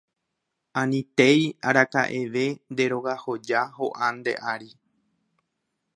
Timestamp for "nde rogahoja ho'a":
2.71-4.07